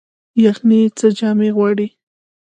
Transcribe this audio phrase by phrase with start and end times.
[0.43, 1.87] یخني څه جامې غواړي؟